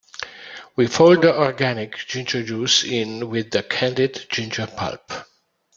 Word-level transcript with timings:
We 0.75 0.87
fold 0.87 1.21
the 1.21 1.37
organic 1.39 1.95
ginger 1.95 2.41
juice 2.41 2.83
in 2.83 3.29
with 3.29 3.51
the 3.51 3.61
candied 3.61 4.25
ginger 4.29 4.65
pulp. 4.65 5.13